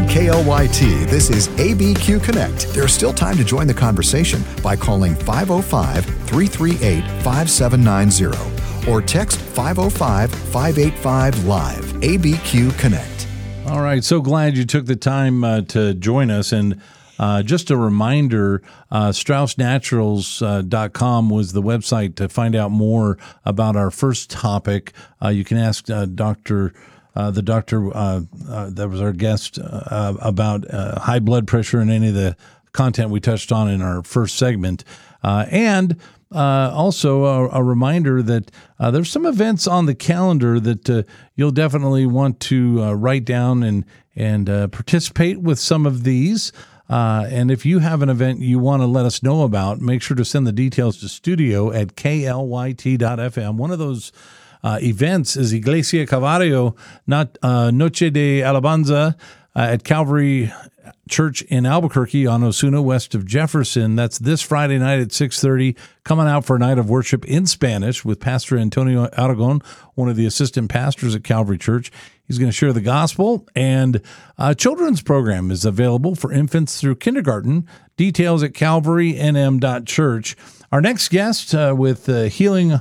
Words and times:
On 0.00 0.08
KLYT, 0.08 1.10
this 1.10 1.28
is 1.28 1.48
ABQ 1.48 2.24
Connect. 2.24 2.72
There's 2.72 2.90
still 2.90 3.12
time 3.12 3.36
to 3.36 3.44
join 3.44 3.66
the 3.66 3.74
conversation 3.74 4.42
by 4.62 4.74
calling 4.74 5.14
505 5.14 6.06
338 6.06 7.02
5790 7.22 8.90
or 8.90 9.02
text 9.02 9.38
505 9.38 10.32
585 10.32 11.44
Live. 11.44 11.84
ABQ 11.84 12.78
Connect. 12.78 13.26
All 13.66 13.82
right, 13.82 14.02
so 14.02 14.22
glad 14.22 14.56
you 14.56 14.64
took 14.64 14.86
the 14.86 14.96
time 14.96 15.44
uh, 15.44 15.60
to 15.62 15.92
join 15.92 16.30
us. 16.30 16.52
And 16.52 16.80
uh, 17.18 17.42
just 17.42 17.70
a 17.70 17.76
reminder 17.76 18.62
uh, 18.90 19.10
StraussNaturals.com 19.10 21.28
was 21.28 21.52
the 21.52 21.62
website 21.62 22.14
to 22.14 22.30
find 22.30 22.56
out 22.56 22.70
more 22.70 23.18
about 23.44 23.76
our 23.76 23.90
first 23.90 24.30
topic. 24.30 24.94
Uh, 25.22 25.28
you 25.28 25.44
can 25.44 25.58
ask 25.58 25.90
uh, 25.90 26.06
Dr. 26.06 26.72
Uh, 27.20 27.30
the 27.30 27.42
doctor 27.42 27.94
uh, 27.94 28.22
uh, 28.48 28.70
that 28.70 28.88
was 28.88 28.98
our 28.98 29.12
guest 29.12 29.58
uh, 29.58 30.14
about 30.20 30.68
uh, 30.72 30.98
high 30.98 31.18
blood 31.18 31.46
pressure 31.46 31.78
and 31.78 31.90
any 31.90 32.08
of 32.08 32.14
the 32.14 32.34
content 32.72 33.10
we 33.10 33.20
touched 33.20 33.52
on 33.52 33.68
in 33.68 33.82
our 33.82 34.02
first 34.02 34.36
segment. 34.36 34.84
And 35.22 36.00
uh, 36.32 36.70
also 36.72 37.24
a, 37.24 37.48
a 37.50 37.62
reminder 37.62 38.22
that 38.22 38.50
uh, 38.78 38.90
there's 38.90 39.10
some 39.10 39.26
events 39.26 39.66
on 39.66 39.84
the 39.84 39.94
calendar 39.94 40.58
that 40.60 40.88
uh, 40.88 41.02
you'll 41.34 41.50
definitely 41.50 42.06
want 42.06 42.40
to 42.40 42.94
write 42.94 43.26
down 43.26 43.62
and 43.62 43.84
and 44.16 44.46
participate 44.72 45.42
with 45.42 45.58
some 45.58 45.84
of 45.84 46.04
these. 46.04 46.52
And 46.88 47.50
if 47.50 47.66
you 47.66 47.80
have 47.80 48.00
an 48.00 48.08
event 48.08 48.40
you 48.40 48.58
want 48.58 48.80
to 48.80 48.86
let 48.86 49.04
us 49.04 49.22
know 49.22 49.42
about, 49.42 49.82
make 49.82 50.00
sure 50.00 50.16
to 50.16 50.24
send 50.24 50.46
the 50.46 50.52
details 50.52 50.98
to 51.00 51.08
studio 51.08 51.70
at 51.70 51.96
klyt.fm. 51.96 53.56
One 53.56 53.70
of 53.70 53.78
those 53.78 54.10
uh, 54.62 54.78
events 54.82 55.36
is 55.36 55.52
Iglesia 55.52 56.06
Calvario, 56.06 56.76
not 57.06 57.38
uh, 57.42 57.70
Noche 57.70 58.10
de 58.12 58.40
Alabanza 58.40 59.16
uh, 59.54 59.58
at 59.58 59.84
Calvary 59.84 60.52
Church 61.08 61.42
in 61.42 61.66
Albuquerque 61.66 62.26
on 62.26 62.44
Osuna, 62.44 62.80
west 62.80 63.14
of 63.14 63.26
Jefferson. 63.26 63.96
That's 63.96 64.18
this 64.18 64.40
Friday 64.40 64.78
night 64.78 65.00
at 65.00 65.08
6:30. 65.08 65.76
Coming 66.04 66.26
out 66.26 66.44
for 66.44 66.56
a 66.56 66.58
night 66.58 66.78
of 66.78 66.88
worship 66.88 67.24
in 67.24 67.46
Spanish 67.46 68.04
with 68.04 68.20
Pastor 68.20 68.56
Antonio 68.56 69.08
Aragon, 69.16 69.60
one 69.94 70.08
of 70.08 70.16
the 70.16 70.26
assistant 70.26 70.70
pastors 70.70 71.14
at 71.14 71.24
Calvary 71.24 71.58
Church. 71.58 71.90
He's 72.26 72.38
going 72.38 72.50
to 72.50 72.56
share 72.56 72.72
the 72.72 72.80
gospel, 72.80 73.46
and 73.56 74.00
a 74.38 74.54
children's 74.54 75.02
program 75.02 75.50
is 75.50 75.64
available 75.64 76.14
for 76.14 76.32
infants 76.32 76.80
through 76.80 76.96
kindergarten. 76.96 77.66
Details 77.96 78.44
at 78.44 78.52
calvarynm.church. 78.52 80.36
Our 80.70 80.80
next 80.80 81.08
guest 81.08 81.54
uh, 81.54 81.74
with 81.76 82.08
uh, 82.08 82.22
Healing 82.24 82.80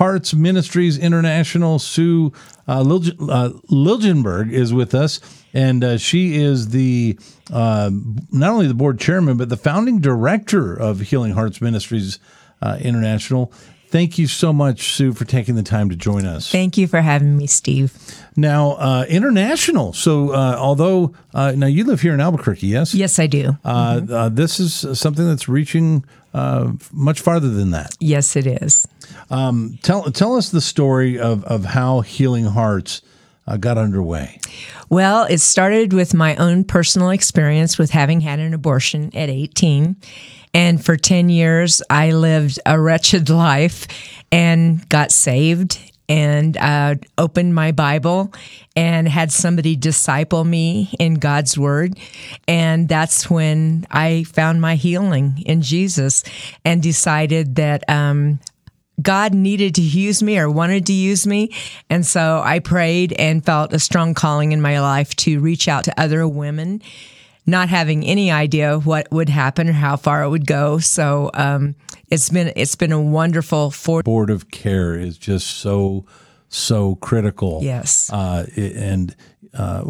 Hearts 0.00 0.32
Ministries 0.32 0.96
International, 0.96 1.78
Sue 1.78 2.32
uh, 2.66 2.80
uh, 2.80 2.84
Liljenberg, 3.70 4.50
is 4.50 4.72
with 4.72 4.94
us, 4.94 5.20
and 5.52 5.84
uh, 5.84 5.98
she 5.98 6.36
is 6.36 6.70
the 6.70 7.18
uh, 7.52 7.90
not 8.32 8.50
only 8.50 8.66
the 8.66 8.72
board 8.72 8.98
chairman 8.98 9.36
but 9.36 9.50
the 9.50 9.58
founding 9.58 10.00
director 10.00 10.72
of 10.72 11.00
Healing 11.00 11.32
Hearts 11.32 11.60
Ministries 11.60 12.18
uh, 12.62 12.78
International. 12.80 13.52
Thank 13.90 14.18
you 14.18 14.28
so 14.28 14.52
much, 14.52 14.94
Sue, 14.94 15.12
for 15.12 15.24
taking 15.24 15.56
the 15.56 15.64
time 15.64 15.90
to 15.90 15.96
join 15.96 16.24
us. 16.24 16.50
Thank 16.50 16.78
you 16.78 16.86
for 16.86 17.00
having 17.00 17.36
me, 17.36 17.48
Steve. 17.48 17.92
Now, 18.36 18.72
uh, 18.72 19.04
international. 19.08 19.92
So, 19.92 20.30
uh, 20.30 20.56
although 20.56 21.12
uh, 21.34 21.52
now 21.56 21.66
you 21.66 21.82
live 21.84 22.00
here 22.00 22.14
in 22.14 22.20
Albuquerque, 22.20 22.68
yes? 22.68 22.94
Yes, 22.94 23.18
I 23.18 23.26
do. 23.26 23.56
Uh, 23.64 24.00
uh, 24.08 24.28
this 24.28 24.60
is 24.60 24.98
something 24.98 25.26
that's 25.26 25.48
reaching 25.48 26.04
uh, 26.32 26.72
much 26.92 27.20
farther 27.20 27.48
than 27.48 27.72
that. 27.72 27.96
Yes, 27.98 28.36
it 28.36 28.46
is. 28.46 28.86
Um, 29.30 29.78
tell 29.82 30.04
tell 30.12 30.36
us 30.36 30.50
the 30.50 30.60
story 30.60 31.18
of 31.18 31.42
of 31.44 31.64
how 31.64 32.02
Healing 32.02 32.44
Hearts 32.44 33.02
uh, 33.46 33.56
got 33.56 33.76
underway. 33.76 34.38
Well, 34.88 35.24
it 35.24 35.38
started 35.38 35.92
with 35.92 36.14
my 36.14 36.36
own 36.36 36.64
personal 36.64 37.10
experience 37.10 37.78
with 37.78 37.90
having 37.90 38.20
had 38.20 38.38
an 38.38 38.54
abortion 38.54 39.10
at 39.14 39.28
18. 39.28 39.96
And 40.52 40.84
for 40.84 40.96
10 40.96 41.28
years, 41.28 41.82
I 41.88 42.12
lived 42.12 42.58
a 42.66 42.80
wretched 42.80 43.28
life 43.30 43.86
and 44.32 44.88
got 44.88 45.12
saved 45.12 45.78
and 46.08 46.56
uh, 46.56 46.96
opened 47.18 47.54
my 47.54 47.70
Bible 47.70 48.32
and 48.74 49.08
had 49.08 49.30
somebody 49.30 49.76
disciple 49.76 50.44
me 50.44 50.92
in 50.98 51.14
God's 51.14 51.56
Word. 51.56 51.96
And 52.48 52.88
that's 52.88 53.30
when 53.30 53.86
I 53.92 54.24
found 54.24 54.60
my 54.60 54.74
healing 54.74 55.40
in 55.46 55.62
Jesus 55.62 56.24
and 56.64 56.82
decided 56.82 57.54
that 57.56 57.88
um, 57.88 58.40
God 59.00 59.34
needed 59.34 59.76
to 59.76 59.82
use 59.82 60.20
me 60.20 60.36
or 60.38 60.50
wanted 60.50 60.86
to 60.86 60.92
use 60.92 61.28
me. 61.28 61.54
And 61.88 62.04
so 62.04 62.42
I 62.44 62.58
prayed 62.58 63.12
and 63.12 63.44
felt 63.44 63.72
a 63.72 63.78
strong 63.78 64.14
calling 64.14 64.50
in 64.50 64.60
my 64.60 64.80
life 64.80 65.14
to 65.16 65.38
reach 65.38 65.68
out 65.68 65.84
to 65.84 66.00
other 66.00 66.26
women, 66.26 66.82
not 67.46 67.68
having 67.68 68.04
any 68.04 68.30
idea 68.30 68.78
what 68.78 69.10
would 69.10 69.28
happen 69.28 69.68
or 69.68 69.72
how 69.72 69.96
far 69.96 70.22
it 70.22 70.28
would 70.30 70.46
go. 70.46 70.78
So 70.78 71.30
um, 71.34 71.74
it's 72.08 72.28
been 72.28 72.52
it's 72.56 72.76
been 72.76 72.92
a 72.92 73.00
wonderful 73.00 73.70
four. 73.70 74.02
Board 74.02 74.30
of 74.30 74.50
care 74.50 74.94
is 74.94 75.18
just 75.18 75.46
so 75.58 76.04
so 76.48 76.96
critical. 76.96 77.60
Yes. 77.62 78.10
uh, 78.12 78.46
and 78.56 79.14
uh, 79.54 79.82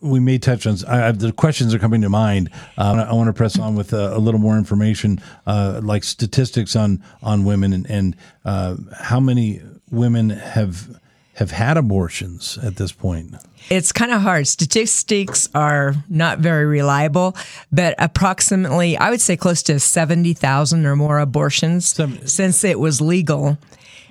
we 0.00 0.20
may 0.20 0.38
touch 0.38 0.66
on 0.66 0.76
I, 0.88 1.08
I, 1.08 1.12
the 1.12 1.32
questions 1.32 1.74
are 1.74 1.78
coming 1.78 2.02
to 2.02 2.08
mind. 2.08 2.50
Uh, 2.76 3.06
I 3.08 3.12
want 3.12 3.28
to 3.28 3.32
press 3.32 3.58
on 3.58 3.74
with 3.74 3.92
a, 3.92 4.16
a 4.16 4.18
little 4.18 4.40
more 4.40 4.56
information, 4.56 5.20
uh, 5.46 5.80
like 5.82 6.04
statistics 6.04 6.74
on 6.76 7.02
on 7.22 7.44
women 7.44 7.72
and, 7.72 7.88
and 7.90 8.16
uh, 8.44 8.76
how 9.00 9.20
many 9.20 9.60
women 9.90 10.30
have 10.30 11.00
have 11.34 11.50
had 11.50 11.76
abortions 11.76 12.58
at 12.62 12.76
this 12.76 12.92
point. 12.92 13.34
It's 13.70 13.92
kind 13.92 14.12
of 14.12 14.20
hard. 14.20 14.46
Statistics 14.46 15.48
are 15.54 15.94
not 16.08 16.38
very 16.38 16.66
reliable, 16.66 17.36
but 17.72 17.94
approximately, 17.98 18.96
I 18.96 19.10
would 19.10 19.20
say 19.20 19.36
close 19.36 19.62
to 19.64 19.80
70,000 19.80 20.86
or 20.86 20.96
more 20.96 21.18
abortions 21.18 21.98
since 22.30 22.62
it 22.64 22.78
was 22.78 23.00
legal. 23.00 23.58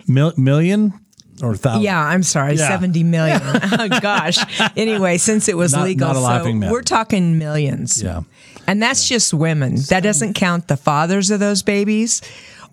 Mil- 0.07 0.34
million 0.38 0.94
or 1.41 1.56
thousand? 1.56 1.84
Yeah, 1.84 2.00
I'm 2.00 2.23
sorry, 2.23 2.56
Yeah. 2.56 2.67
70 2.67 3.03
million. 3.03 3.41
oh, 3.45 3.88
gosh. 4.01 4.38
Anyway, 4.75 5.17
since 5.17 5.47
it 5.47 5.55
was 5.55 5.73
Not- 5.73 5.85
legal, 5.85 6.13
not 6.13 6.41
a 6.41 6.44
so 6.44 6.72
we're 6.72 6.81
talking 6.81 7.38
millions. 7.38 8.01
Yeah. 8.01 8.22
And 8.67 8.81
that's 8.81 9.07
just 9.07 9.34
women. 9.34 9.75
That 9.90 10.03
doesn't 10.03 10.34
count 10.34 10.67
the 10.67 10.78
fathers 10.78 11.31
of 11.31 11.40
those 11.40 11.63
babies 11.63 12.22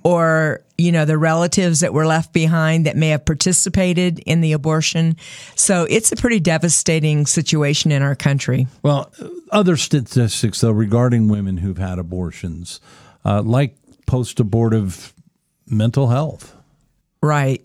or, 0.03 0.63
you 0.79 0.93
know, 0.93 1.05
the 1.05 1.19
relatives 1.19 1.81
that 1.81 1.93
were 1.93 2.07
left 2.07 2.33
behind 2.33 2.87
that 2.87 2.97
may 2.97 3.09
have 3.09 3.25
participated 3.25 4.19
in 4.21 4.41
the 4.41 4.53
abortion. 4.53 5.17
So 5.55 5.87
it's 5.91 6.11
a 6.13 6.17
pretty 6.17 6.41
devastating 6.41 7.27
situation 7.27 7.93
in 7.93 8.03
our 8.03 8.15
country. 8.15 8.67
Well, 8.83 9.13
other 9.51 9.77
statistics 9.77 10.61
though 10.61 10.71
regarding 10.71 11.29
women 11.29 11.59
who've 11.59 11.79
had 11.79 11.99
abortions, 11.99 12.81
uh, 13.25 13.43
like 13.43 13.77
post-abortive 14.07 15.13
mental 15.67 16.09
health. 16.09 16.57
Right. 17.23 17.63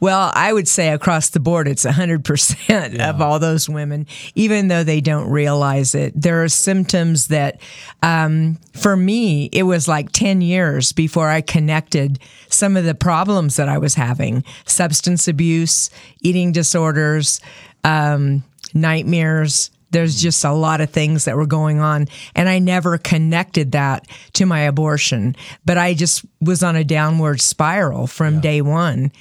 Well, 0.00 0.32
I 0.34 0.52
would 0.52 0.66
say 0.66 0.88
across 0.88 1.30
the 1.30 1.38
board, 1.38 1.68
it's 1.68 1.86
100% 1.86 2.98
of 3.08 3.20
all 3.20 3.38
those 3.38 3.68
women, 3.68 4.06
even 4.34 4.66
though 4.66 4.82
they 4.82 5.00
don't 5.00 5.30
realize 5.30 5.94
it. 5.94 6.20
There 6.20 6.42
are 6.42 6.48
symptoms 6.48 7.28
that, 7.28 7.60
um, 8.02 8.58
for 8.72 8.96
me, 8.96 9.48
it 9.52 9.62
was 9.62 9.86
like 9.86 10.10
10 10.10 10.40
years 10.40 10.90
before 10.90 11.28
I 11.28 11.40
connected 11.40 12.18
some 12.48 12.76
of 12.76 12.84
the 12.84 12.96
problems 12.96 13.54
that 13.56 13.68
I 13.68 13.78
was 13.78 13.94
having 13.94 14.42
substance 14.64 15.28
abuse, 15.28 15.88
eating 16.20 16.50
disorders, 16.50 17.40
um, 17.84 18.42
nightmares. 18.74 19.70
There's 19.90 20.20
just 20.20 20.44
a 20.44 20.52
lot 20.52 20.80
of 20.80 20.90
things 20.90 21.24
that 21.24 21.36
were 21.36 21.46
going 21.46 21.78
on. 21.80 22.08
And 22.34 22.48
I 22.48 22.58
never 22.58 22.98
connected 22.98 23.72
that 23.72 24.06
to 24.34 24.46
my 24.46 24.60
abortion, 24.60 25.36
but 25.64 25.78
I 25.78 25.94
just 25.94 26.24
was 26.40 26.62
on 26.62 26.76
a 26.76 26.84
downward 26.84 27.40
spiral 27.40 28.06
from 28.06 28.40
day 28.40 28.60
one. 28.62 29.12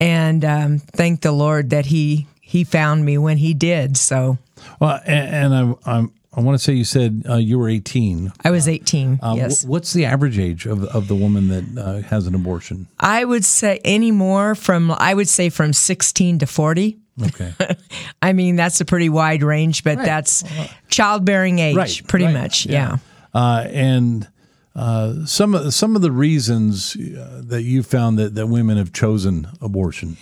And 0.00 0.44
um, 0.44 0.78
thank 0.78 1.20
the 1.20 1.32
Lord 1.32 1.70
that 1.70 1.86
He 1.86 2.26
He 2.40 2.64
found 2.64 3.04
me 3.04 3.18
when 3.18 3.38
He 3.38 3.54
did. 3.54 3.96
So 3.96 4.38
Well, 4.80 5.00
and, 5.06 5.54
and 5.54 5.76
I, 5.86 5.90
I'm, 5.98 6.12
I 6.34 6.40
want 6.40 6.54
to 6.58 6.64
say 6.64 6.72
you 6.72 6.84
said 6.84 7.24
uh, 7.28 7.36
you 7.36 7.58
were 7.58 7.68
18. 7.68 8.32
I 8.44 8.50
was 8.50 8.66
18. 8.68 9.20
Uh, 9.22 9.34
yes. 9.36 9.62
wh- 9.62 9.68
what's 9.68 9.92
the 9.92 10.06
average 10.06 10.38
age 10.38 10.64
of, 10.66 10.84
of 10.84 11.06
the 11.08 11.14
woman 11.14 11.48
that 11.48 11.78
uh, 11.82 12.00
has 12.08 12.26
an 12.26 12.34
abortion? 12.34 12.86
I 12.98 13.24
would 13.24 13.44
say 13.44 13.80
anymore 13.84 14.54
from, 14.54 14.90
I 14.92 15.12
would 15.12 15.28
say 15.28 15.50
from 15.50 15.72
16 15.74 16.38
to 16.38 16.46
40. 16.46 16.98
Okay. 17.22 17.52
I 18.22 18.32
mean, 18.32 18.56
that's 18.56 18.80
a 18.80 18.86
pretty 18.86 19.10
wide 19.10 19.42
range, 19.42 19.84
but 19.84 19.98
that's 19.98 20.42
childbearing 20.88 21.58
age, 21.58 21.76
Right, 21.76 22.02
pretty 22.08 22.24
right, 22.26 22.32
much. 22.34 22.64
yeah. 22.66 22.96
yeah. 23.34 23.40
uh, 23.40 23.66
and 23.70 24.28
uh, 24.74 25.26
some 25.26 25.54
of 25.54 25.74
some 25.74 25.94
of 25.96 26.00
the 26.00 26.10
reasons 26.10 26.96
uh, 26.96 27.42
that 27.44 27.62
you 27.62 27.82
found 27.82 28.18
that, 28.18 28.34
that 28.36 28.46
women 28.46 28.78
have 28.78 28.90
chosen 28.94 29.46
abortion. 29.60 30.16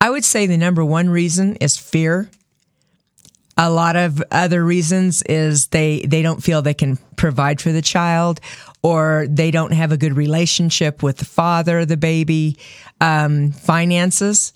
I 0.00 0.10
would 0.10 0.24
say 0.24 0.46
the 0.46 0.56
number 0.56 0.84
one 0.84 1.10
reason 1.10 1.56
is 1.56 1.76
fear. 1.76 2.30
A 3.58 3.68
lot 3.68 3.96
of 3.96 4.22
other 4.30 4.64
reasons 4.64 5.22
is 5.22 5.66
they 5.66 6.00
they 6.02 6.22
don't 6.22 6.42
feel 6.42 6.62
they 6.62 6.74
can 6.74 6.96
provide 7.16 7.60
for 7.60 7.72
the 7.72 7.82
child, 7.82 8.40
or 8.82 9.26
they 9.28 9.50
don't 9.50 9.72
have 9.72 9.92
a 9.92 9.96
good 9.96 10.16
relationship 10.16 11.02
with 11.02 11.18
the 11.18 11.24
father 11.24 11.84
the 11.84 11.96
baby. 11.96 12.56
Um, 13.00 13.52
finances. 13.52 14.52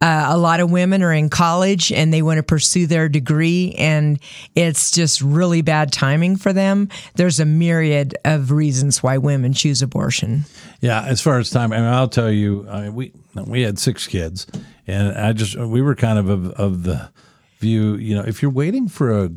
Uh, 0.00 0.26
a 0.28 0.36
lot 0.36 0.60
of 0.60 0.70
women 0.70 1.02
are 1.02 1.12
in 1.12 1.30
college 1.30 1.90
and 1.90 2.12
they 2.12 2.20
want 2.20 2.36
to 2.36 2.42
pursue 2.42 2.86
their 2.86 3.08
degree, 3.08 3.74
and 3.78 4.18
it's 4.54 4.90
just 4.90 5.22
really 5.22 5.62
bad 5.62 5.90
timing 5.90 6.36
for 6.36 6.52
them. 6.52 6.88
There's 7.14 7.40
a 7.40 7.46
myriad 7.46 8.14
of 8.24 8.50
reasons 8.50 9.02
why 9.02 9.16
women 9.16 9.54
choose 9.54 9.80
abortion. 9.80 10.44
Yeah, 10.82 11.02
as 11.02 11.22
far 11.22 11.38
as 11.38 11.48
time, 11.48 11.72
I 11.72 11.76
mean, 11.76 11.86
I'll 11.86 12.08
tell 12.08 12.30
you, 12.30 12.68
I 12.68 12.82
mean, 12.82 12.94
we 12.94 13.12
we 13.46 13.62
had 13.62 13.78
six 13.78 14.06
kids, 14.06 14.46
and 14.86 15.16
I 15.16 15.32
just 15.32 15.56
we 15.56 15.80
were 15.80 15.94
kind 15.94 16.18
of 16.18 16.28
of, 16.28 16.50
of 16.50 16.82
the 16.82 17.08
view, 17.58 17.96
you 17.96 18.14
know, 18.14 18.22
if 18.22 18.42
you're 18.42 18.50
waiting 18.50 18.88
for 18.88 19.24
a 19.24 19.30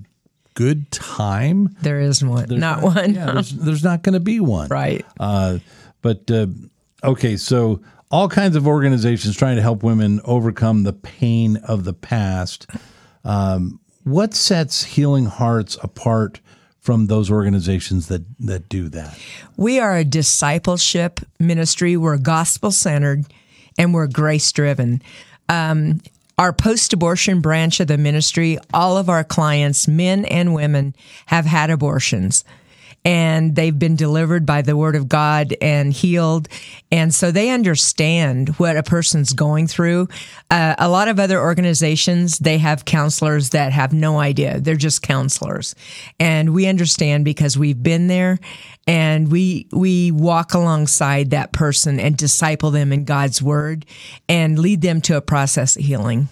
good 0.53 0.91
time, 0.91 1.75
there 1.81 1.99
is 1.99 2.23
one, 2.23 2.47
not 2.49 2.81
one. 2.81 3.13
yeah, 3.13 3.31
there's, 3.31 3.51
there's 3.51 3.83
not 3.83 4.03
going 4.03 4.13
to 4.13 4.19
be 4.19 4.39
one, 4.39 4.67
right? 4.69 5.05
Uh, 5.19 5.59
but 6.01 6.29
uh, 6.31 6.47
okay, 7.03 7.37
so 7.37 7.81
all 8.11 8.27
kinds 8.27 8.55
of 8.55 8.67
organizations 8.67 9.37
trying 9.37 9.55
to 9.55 9.61
help 9.61 9.83
women 9.83 10.19
overcome 10.25 10.83
the 10.83 10.93
pain 10.93 11.57
of 11.57 11.83
the 11.83 11.93
past. 11.93 12.67
Um, 13.23 13.79
what 14.03 14.33
sets 14.33 14.83
Healing 14.83 15.25
Hearts 15.25 15.77
apart 15.83 16.39
from 16.79 17.07
those 17.07 17.29
organizations 17.29 18.07
that 18.07 18.23
that 18.39 18.69
do 18.69 18.89
that? 18.89 19.17
We 19.57 19.79
are 19.79 19.95
a 19.97 20.03
discipleship 20.03 21.19
ministry. 21.39 21.97
We're 21.97 22.17
gospel 22.17 22.71
centered, 22.71 23.25
and 23.77 23.93
we're 23.93 24.07
grace 24.07 24.51
driven. 24.51 25.01
Um, 25.47 26.01
our 26.39 26.53
post 26.53 26.93
abortion 26.93 27.41
branch 27.41 27.81
of 27.81 27.87
the 27.87 27.97
ministry, 27.97 28.57
all 28.73 28.97
of 28.97 29.09
our 29.09 29.25
clients, 29.25 29.89
men 29.89 30.23
and 30.23 30.53
women, 30.53 30.95
have 31.25 31.45
had 31.45 31.69
abortions 31.69 32.45
and 33.05 33.55
they've 33.55 33.77
been 33.77 33.95
delivered 33.95 34.45
by 34.45 34.61
the 34.61 34.75
word 34.75 34.95
of 34.95 35.07
God 35.07 35.55
and 35.61 35.93
healed. 35.93 36.47
And 36.91 37.13
so 37.13 37.31
they 37.31 37.49
understand 37.49 38.49
what 38.57 38.77
a 38.77 38.83
person's 38.83 39.33
going 39.33 39.67
through. 39.67 40.09
Uh, 40.51 40.75
a 40.77 40.89
lot 40.89 41.07
of 41.07 41.19
other 41.19 41.39
organizations, 41.39 42.39
they 42.39 42.57
have 42.57 42.85
counselors 42.85 43.49
that 43.49 43.71
have 43.71 43.93
no 43.93 44.19
idea. 44.19 44.59
They're 44.59 44.75
just 44.75 45.01
counselors. 45.01 45.75
And 46.19 46.53
we 46.53 46.67
understand 46.67 47.25
because 47.25 47.57
we've 47.57 47.81
been 47.81 48.07
there 48.07 48.39
and 48.87 49.31
we 49.31 49.67
we 49.71 50.11
walk 50.11 50.53
alongside 50.53 51.29
that 51.29 51.51
person 51.51 51.99
and 51.99 52.17
disciple 52.17 52.71
them 52.71 52.91
in 52.91 53.05
God's 53.05 53.41
word 53.41 53.85
and 54.27 54.57
lead 54.57 54.81
them 54.81 54.99
to 55.01 55.15
a 55.15 55.21
process 55.21 55.75
of 55.75 55.83
healing. 55.83 56.27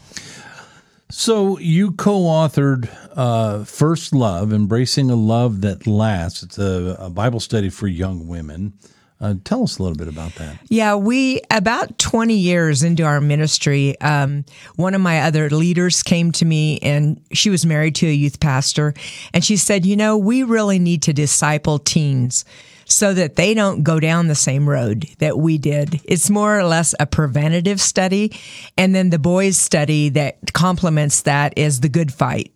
So 1.10 1.58
you 1.60 1.94
co-authored 1.94 2.90
uh, 3.16 3.64
"First 3.64 4.14
Love: 4.14 4.52
Embracing 4.52 5.10
a 5.10 5.16
Love 5.16 5.62
That 5.62 5.88
Lasts." 5.88 6.44
It's 6.44 6.60
a, 6.60 6.98
a 7.00 7.10
Bible 7.10 7.40
study 7.40 7.70
for 7.70 7.88
young 7.88 8.28
women. 8.28 8.74
Uh, 9.20 9.34
tell 9.44 9.64
us 9.64 9.80
a 9.80 9.84
little 9.84 9.98
bit 9.98 10.08
about 10.08 10.36
that. 10.36 10.60
Yeah, 10.70 10.94
we 10.96 11.42
about 11.50 11.98
20 11.98 12.36
years 12.36 12.84
into 12.84 13.04
our 13.04 13.20
ministry, 13.20 14.00
um, 14.02 14.46
one 14.76 14.94
of 14.94 15.02
my 15.02 15.22
other 15.22 15.50
leaders 15.50 16.04
came 16.04 16.32
to 16.34 16.46
me, 16.46 16.78
and 16.80 17.20
she 17.32 17.50
was 17.50 17.66
married 17.66 17.96
to 17.96 18.08
a 18.08 18.14
youth 18.14 18.40
pastor, 18.40 18.94
and 19.34 19.44
she 19.44 19.58
said, 19.58 19.86
"You 19.86 19.96
know, 19.96 20.18
we 20.18 20.44
really 20.44 20.78
need 20.78 21.02
to 21.04 21.14
disciple 21.14 21.80
teens." 21.80 22.46
So 22.88 23.14
that 23.14 23.36
they 23.36 23.54
don't 23.54 23.84
go 23.84 24.00
down 24.00 24.28
the 24.28 24.36
same 24.36 24.68
road 24.68 25.06
that 25.20 25.38
we 25.38 25.58
did. 25.58 26.02
It's 26.06 26.30
more 26.30 26.58
or 26.58 26.64
less 26.64 26.96
a 27.00 27.06
preventative 27.06 27.82
study. 27.82 28.32
And 28.78 28.96
then 28.96 29.10
the 29.10 29.20
boys' 29.20 29.58
study 29.58 30.10
that 30.10 30.54
complements 30.54 31.22
that 31.24 31.58
is 31.58 31.82
the 31.82 31.90
good 31.90 32.14
fight. 32.14 32.54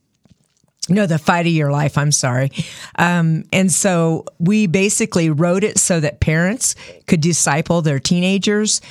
No, 0.90 1.06
the 1.06 1.20
fight 1.20 1.46
of 1.46 1.52
your 1.52 1.72
life. 1.72 1.98
I'm 1.98 2.12
sorry. 2.12 2.52
Um, 2.98 3.44
and 3.54 3.72
so 3.72 4.26
we 4.40 4.68
basically 4.68 5.30
wrote 5.30 5.64
it 5.64 5.78
so 5.78 6.00
that 6.00 6.20
parents 6.20 6.76
could 7.08 7.22
disciple 7.22 7.82
their 7.82 8.00
teenagers 8.00 8.82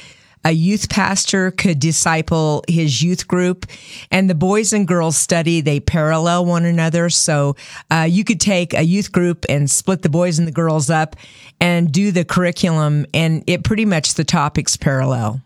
a 0.45 0.53
youth 0.53 0.89
pastor 0.89 1.51
could 1.51 1.79
disciple 1.79 2.65
his 2.69 3.03
youth 3.03 3.29
group. 3.29 3.67
And 4.11 4.31
the 4.31 4.35
boys 4.35 4.73
and 4.73 4.87
girls 4.87 5.17
study 5.17 5.61
they 5.61 5.81
parallel 5.81 6.47
one 6.47 6.65
another. 6.65 7.11
So 7.11 7.57
uh, 7.91 8.07
you 8.09 8.25
could 8.25 8.41
take 8.41 8.75
a 8.75 8.83
youth 8.83 9.13
group 9.13 9.45
and 9.49 9.71
split 9.71 10.03
the 10.03 10.09
boys 10.09 10.39
and 10.39 10.49
the 10.49 10.53
girls 10.53 10.89
up 10.91 11.17
and 11.61 11.93
do 11.93 12.11
the 12.11 12.25
curriculum 12.25 13.07
and 13.13 13.45
it 13.47 13.65
pretty 13.65 13.85
much 13.85 14.15
the 14.15 14.25
topics 14.25 14.77
parallel. 14.77 15.41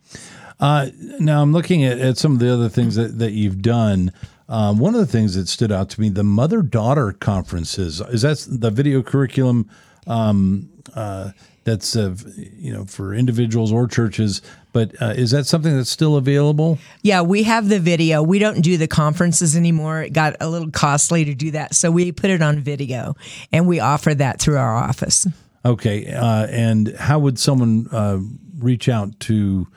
Uh, 0.60 0.88
now 1.18 1.42
i'm 1.42 1.52
looking 1.52 1.84
at, 1.84 1.98
at, 1.98 2.16
some 2.16 2.32
of 2.32 2.38
the 2.38 2.50
other 2.50 2.68
things 2.68 2.94
that, 2.94 3.18
that 3.18 3.32
you've 3.32 3.60
done. 3.60 4.12
Um, 4.48 4.78
one 4.78 4.94
of 4.94 5.00
the 5.00 5.06
things 5.06 5.34
that 5.34 5.48
stood 5.48 5.72
out 5.72 5.90
to 5.90 6.00
me 6.00 6.10
the 6.10 6.22
mother 6.22 6.62
daughter 6.62 7.12
conferences. 7.12 8.00
Is 8.00 8.22
that 8.22 8.46
the 8.48 8.70
video 8.70 9.02
curriculum 9.02 9.68
um, 10.06 10.68
uh, 10.94 11.32
that's 11.64 11.96
uh, 11.96 12.14
you 12.36 12.72
know 12.72 12.84
for 12.84 13.14
individuals 13.14 13.72
or 13.72 13.88
churches 13.88 14.42
but 14.74 15.00
uh, 15.00 15.14
is 15.16 15.30
that 15.30 15.46
something 15.46 15.74
that's 15.74 15.88
still 15.88 16.16
available? 16.16 16.78
Yeah 17.00 17.22
we 17.22 17.44
have 17.44 17.70
the 17.70 17.80
video. 17.80 18.22
We 18.22 18.38
don't 18.38 18.60
do 18.60 18.76
the 18.76 18.88
conferences 18.88 19.56
anymore. 19.56 20.02
It 20.02 20.12
got 20.12 20.36
a 20.40 20.48
little 20.48 20.70
costly 20.70 21.24
to 21.24 21.34
do 21.34 21.52
that. 21.52 21.74
So 21.74 21.90
we 21.90 22.12
put 22.12 22.28
it 22.28 22.42
on 22.42 22.58
video 22.58 23.14
and 23.52 23.66
we 23.66 23.80
offer 23.80 24.14
that 24.14 24.40
through 24.40 24.58
our 24.58 24.74
office. 24.74 25.26
Okay 25.64 26.12
uh, 26.12 26.46
and 26.50 26.88
how 26.98 27.20
would 27.20 27.38
someone 27.38 27.88
uh, 27.90 28.18
reach 28.58 28.88
out 28.88 29.18
to 29.20 29.68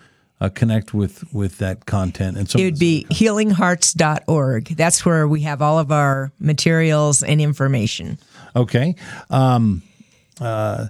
uh, 0.42 0.50
connect 0.50 0.94
with 0.94 1.32
with 1.32 1.60
that 1.60 1.86
content 1.86 2.38
and 2.38 2.50
so 2.50 2.60
it 2.60 2.64
would 2.66 2.80
be 2.80 3.06
healinghearts.org 3.10 4.66
that's 4.76 5.06
where 5.06 5.28
we 5.28 5.42
have 5.42 5.62
all 5.62 5.80
of 5.80 5.92
our 5.92 6.32
materials 6.40 7.24
and 7.24 7.40
information. 7.40 8.18
Okay 8.56 8.96
um, 9.30 9.84
uh, 10.42 10.88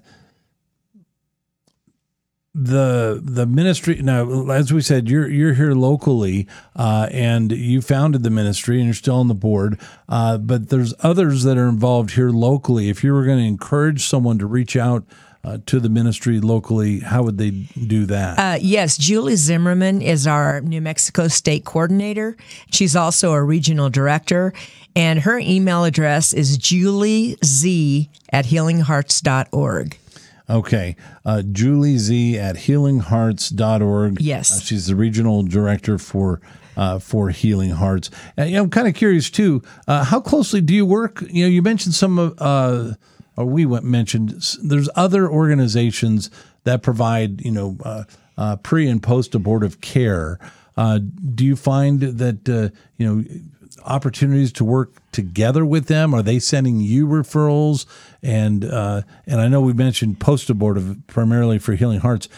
the 2.57 3.21
the 3.23 3.45
ministry 3.45 4.01
now 4.01 4.49
as 4.49 4.73
we 4.73 4.81
said 4.81 5.07
you're 5.07 5.29
you're 5.29 5.53
here 5.53 5.73
locally 5.73 6.47
uh, 6.75 7.07
and 7.11 7.51
you 7.51 7.81
founded 7.81 8.23
the 8.23 8.31
ministry 8.31 8.77
and 8.77 8.85
you're 8.85 8.95
still 8.95 9.17
on 9.17 9.27
the 9.27 9.35
board 9.35 9.79
uh, 10.09 10.39
but 10.39 10.69
there's 10.69 10.91
others 11.01 11.43
that 11.43 11.55
are 11.55 11.67
involved 11.67 12.11
here 12.11 12.31
locally. 12.31 12.89
If 12.89 13.03
you 13.03 13.13
were 13.13 13.25
going 13.25 13.37
to 13.37 13.45
encourage 13.45 14.05
someone 14.05 14.39
to 14.39 14.47
reach 14.47 14.75
out 14.75 15.03
uh, 15.43 15.59
to 15.67 15.79
the 15.79 15.87
ministry 15.87 16.39
locally 16.39 17.01
how 17.01 17.21
would 17.21 17.37
they 17.37 17.51
do 17.51 18.07
that? 18.07 18.39
Uh, 18.39 18.57
yes 18.59 18.97
julie 18.97 19.35
zimmerman 19.35 20.01
is 20.01 20.25
our 20.25 20.59
new 20.61 20.81
mexico 20.81 21.27
state 21.27 21.63
coordinator. 21.63 22.35
She's 22.71 22.95
also 22.95 23.33
a 23.33 23.43
regional 23.43 23.91
director 23.91 24.51
and 24.95 25.19
her 25.19 25.37
email 25.37 25.83
address 25.83 26.33
is 26.33 26.57
julie 26.57 27.37
z 27.45 28.09
at 28.33 28.45
healinghearts.org 28.45 29.99
Okay. 30.49 30.95
Uh, 31.25 31.41
Julie 31.41 31.97
Z 31.97 32.37
at 32.37 32.55
healinghearts.org. 32.55 34.21
Yes. 34.21 34.51
Uh, 34.57 34.59
she's 34.61 34.87
the 34.87 34.95
regional 34.95 35.43
director 35.43 35.97
for 35.97 36.41
uh, 36.77 36.99
for 36.99 37.29
Healing 37.29 37.71
Hearts. 37.71 38.09
And, 38.37 38.49
you 38.49 38.55
know, 38.55 38.63
I'm 38.63 38.69
kind 38.69 38.87
of 38.87 38.93
curious 38.93 39.29
too. 39.29 39.63
Uh, 39.87 40.03
how 40.03 40.21
closely 40.21 40.61
do 40.61 40.73
you 40.75 40.85
work? 40.85 41.21
You 41.27 41.43
know, 41.43 41.49
you 41.49 41.61
mentioned 41.63 41.95
some 41.95 42.19
of, 42.19 42.35
uh, 42.37 42.93
or 43.35 43.45
we 43.45 43.65
went, 43.65 43.83
mentioned 43.83 44.29
there's 44.61 44.87
other 44.95 45.27
organizations 45.27 46.29
that 46.65 46.83
provide, 46.83 47.41
you 47.43 47.51
know, 47.51 47.77
uh, 47.83 48.03
uh, 48.37 48.55
pre 48.57 48.87
and 48.87 49.01
post 49.01 49.33
abortive 49.33 49.81
care. 49.81 50.39
Uh, 50.77 50.99
do 51.33 51.43
you 51.43 51.55
find 51.55 52.01
that 52.01 52.47
you 52.97 53.05
know 53.07 53.23
opportunities 53.83 54.51
to 54.53 54.63
work 54.63 54.93
together 55.11 55.65
with 55.65 55.87
them? 55.87 56.13
Are 56.13 56.21
they 56.21 56.39
sending 56.39 56.79
you 56.79 57.07
referrals? 57.07 57.85
And 58.21 58.65
uh, 58.65 59.01
and 59.25 59.41
I 59.41 59.47
know 59.47 59.61
we 59.61 59.73
mentioned 59.73 60.19
post 60.19 60.49
abortive 60.49 60.97
primarily 61.07 61.59
for 61.59 61.73
Healing 61.73 61.99
Hearts. 61.99 62.29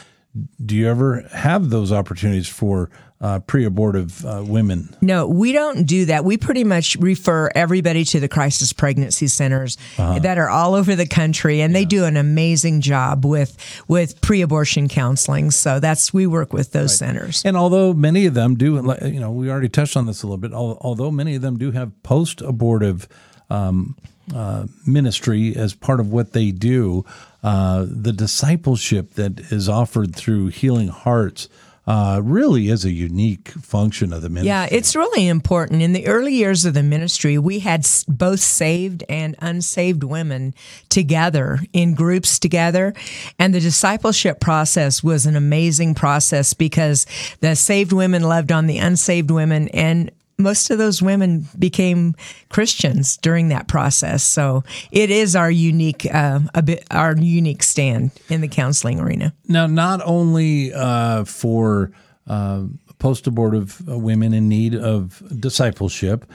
Do 0.63 0.75
you 0.75 0.88
ever 0.88 1.27
have 1.34 1.69
those 1.69 1.91
opportunities 1.91 2.48
for 2.48 2.89
uh, 3.22 3.40
pre-abortive 3.40 4.26
uh, 4.26 4.44
women? 4.46 4.96
No, 5.02 5.28
we 5.28 5.52
don't 5.52 5.84
do 5.84 6.06
that. 6.06 6.24
We 6.24 6.38
pretty 6.38 6.64
much 6.64 6.96
refer 6.96 7.50
everybody 7.54 8.06
to 8.06 8.20
the 8.20 8.30
crisis 8.30 8.72
pregnancy 8.72 9.28
centers 9.28 9.78
uh-huh. 9.98 10.20
that 10.20 10.38
are 10.38 10.50
all 10.50 10.74
over 10.74 10.96
the 10.96 11.08
country, 11.08 11.62
and 11.62 11.74
yeah. 11.74 11.80
they 11.80 11.86
do 11.86 12.06
an 12.06 12.18
amazing 12.18 12.82
job 12.82 13.26
with 13.26 13.58
with 13.88 14.22
pre-abortion 14.22 14.88
counseling. 14.88 15.52
So 15.52 15.80
that's 15.80 16.14
we 16.14 16.28
work 16.28 16.54
with 16.54 16.72
those 16.72 17.02
right. 17.02 17.08
centers. 17.08 17.44
And 17.44 17.58
although 17.58 17.94
many 17.94 18.26
of 18.26 18.34
them 18.34 18.56
do, 18.56 18.76
you 19.04 19.20
know, 19.20 19.32
we 19.32 19.50
already 19.50 19.70
touched 19.70 19.98
on 19.98 20.06
this 20.06 20.24
a 20.24 20.28
little 20.28 20.38
bit. 20.38 20.54
Although 20.54 21.12
many 21.12 21.36
of 21.36 21.42
them 21.42 21.58
do 21.58 21.72
have 21.72 21.92
post-abortive. 22.04 23.08
Um, 23.50 23.96
uh, 24.32 24.68
ministry 24.86 25.56
as 25.56 25.74
part 25.74 26.00
of 26.00 26.12
what 26.12 26.34
they 26.34 26.52
do, 26.52 27.04
uh, 27.42 27.84
the 27.90 28.14
discipleship 28.14 29.16
that 29.16 29.40
is 29.52 29.68
offered 29.68 30.16
through 30.16 30.50
Healing 30.50 30.90
Hearts 30.90 31.50
uh, 31.89 32.22
really 32.24 32.69
is 32.69 32.86
a 32.86 32.91
unique 32.91 33.50
function 33.50 34.13
of 34.13 34.22
the 34.22 34.29
ministry. 34.29 34.48
Yeah, 34.48 34.67
it's 34.69 34.96
really 34.96 35.27
important. 35.27 35.81
In 35.81 35.93
the 35.93 36.05
early 36.05 36.36
years 36.36 36.63
of 36.63 36.75
the 36.75 36.84
ministry, 36.84 37.39
we 37.39 37.60
had 37.60 37.84
both 38.08 38.41
saved 38.41 39.03
and 39.10 39.36
unsaved 39.39 40.03
women 40.03 40.53
together 40.89 41.58
in 41.74 41.96
groups 41.96 42.38
together. 42.38 42.93
And 43.39 43.55
the 43.55 43.60
discipleship 43.60 44.39
process 44.39 45.03
was 45.03 45.25
an 45.25 45.36
amazing 45.36 45.96
process 45.96 46.53
because 46.53 47.08
the 47.39 47.55
saved 47.55 47.91
women 47.91 48.22
loved 48.22 48.51
on 48.51 48.67
the 48.67 48.77
unsaved 48.77 49.31
women 49.31 49.67
and 49.69 50.12
most 50.39 50.69
of 50.69 50.77
those 50.77 51.01
women 51.01 51.48
became 51.58 52.15
Christians 52.48 53.17
during 53.17 53.50
that 53.50 53.67
process. 53.67 54.24
So 54.24 54.63
it 54.91 55.12
is 55.12 55.36
our 55.36 55.51
unique, 55.51 56.08
uh, 56.12 56.39
bit, 56.63 56.86
our 56.89 57.15
unique 57.15 57.62
stand 57.62 58.12
in 58.29 58.41
the 58.41 58.48
counseling 58.48 59.00
arena. 59.00 59.34
Now, 59.48 59.67
not 59.67 60.01
only 60.03 60.74
uh, 60.74 61.25
for 61.25 61.91
uh, 62.27 62.63
post 63.00 63.27
abortive 63.27 63.86
women 63.88 64.34
in 64.34 64.48
need 64.48 64.75
of 64.75 65.22
discipleship. 65.39 66.25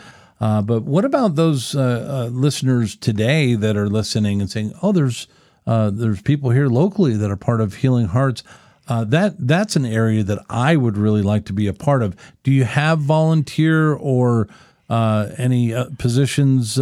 Uh, 0.40 0.61
but 0.61 0.82
what 0.82 1.04
about 1.04 1.37
those 1.37 1.75
uh, 1.76 2.26
uh, 2.26 2.30
listeners 2.30 2.96
today 2.96 3.54
that 3.54 3.76
are 3.76 3.88
listening 3.88 4.40
and 4.40 4.50
saying, 4.50 4.73
"Oh, 4.82 4.90
there's 4.92 5.28
there's 5.64 6.20
people 6.23 6.50
here 6.50 6.68
locally 6.68 7.16
that 7.16 7.30
are 7.30 7.37
part 7.37 7.61
of 7.61 7.76
Healing 7.76 8.06
Hearts." 8.06 8.42
Uh, 8.87 9.05
that 9.05 9.35
that's 9.38 9.76
an 9.76 9.87
area 9.87 10.23
that 10.23 10.45
I 10.50 10.76
would 10.76 10.99
really 10.99 11.23
like 11.23 11.47
to 11.47 11.53
be 11.53 11.67
a 11.67 11.73
part 11.73 12.03
of. 12.03 12.14
Do 12.43 12.50
you 12.50 12.64
have 12.64 12.99
volunteer 12.99 13.95
or 13.95 14.49
uh, 14.91 15.31
any 15.38 15.75
positions? 15.99 16.79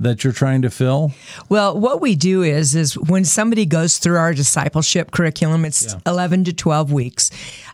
That 0.00 0.22
you're 0.22 0.32
trying 0.32 0.62
to 0.62 0.70
fill? 0.70 1.12
Well, 1.48 1.78
what 1.78 2.00
we 2.00 2.14
do 2.14 2.42
is 2.42 2.74
is 2.74 2.96
when 2.96 3.24
somebody 3.24 3.66
goes 3.66 3.98
through 3.98 4.16
our 4.16 4.32
discipleship 4.32 5.10
curriculum, 5.10 5.64
it's 5.64 5.92
yeah. 5.94 6.00
11 6.06 6.44
to 6.44 6.52
12 6.52 6.92
weeks. 6.92 7.30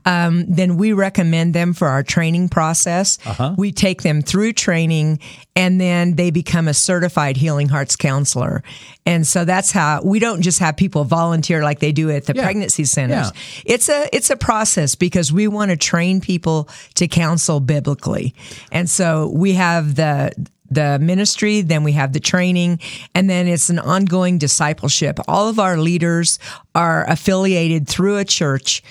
Um, 0.06 0.44
then 0.46 0.76
we 0.76 0.92
recommend 0.92 1.54
them 1.54 1.72
for 1.72 1.88
our 1.88 2.02
training 2.02 2.48
process. 2.48 3.18
Uh-huh. 3.24 3.54
We 3.56 3.72
take 3.72 4.02
them 4.02 4.22
through 4.22 4.52
training, 4.52 5.18
and 5.56 5.80
then 5.80 6.14
they 6.14 6.30
become 6.30 6.68
a 6.68 6.74
certified 6.74 7.36
Healing 7.36 7.68
Hearts 7.68 7.96
counselor. 7.96 8.62
And 9.06 9.26
so 9.26 9.44
that's 9.44 9.70
how 9.70 10.02
we 10.02 10.18
don't 10.18 10.42
just 10.42 10.58
have 10.58 10.76
people 10.76 11.04
volunteer 11.04 11.62
like 11.62 11.78
they 11.78 11.92
do 11.92 12.10
at 12.10 12.24
the 12.24 12.34
yeah. 12.34 12.42
pregnancy 12.42 12.84
centers. 12.84 13.32
Yeah. 13.34 13.74
It's 13.74 13.88
a 13.88 14.08
it's 14.12 14.30
a 14.30 14.36
process 14.36 14.94
because 14.94 15.32
we 15.32 15.48
want 15.48 15.70
to 15.70 15.76
train 15.76 16.20
people 16.20 16.68
to 16.94 17.08
counsel 17.08 17.60
biblically. 17.60 18.34
And 18.72 18.88
so 18.88 19.30
we 19.34 19.54
have 19.54 19.94
the 19.94 20.32
the 20.70 20.98
ministry, 20.98 21.60
then 21.60 21.84
we 21.84 21.92
have 21.92 22.12
the 22.12 22.20
training, 22.20 22.80
and 23.14 23.28
then 23.28 23.46
it's 23.46 23.70
an 23.70 23.78
ongoing 23.78 24.38
discipleship. 24.38 25.18
All 25.28 25.48
of 25.48 25.58
our 25.58 25.76
leaders 25.76 26.38
are 26.74 27.08
affiliated 27.08 27.88
through 27.88 28.16
a 28.18 28.24
church 28.24 28.82